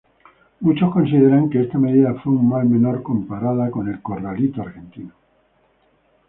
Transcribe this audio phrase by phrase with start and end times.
[0.61, 5.13] Muchos consideran que esta medida fue un mal menor, comparada con el "corralito" argentino.